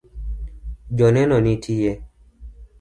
Joneno 0.99 1.37
nitie 1.45 1.91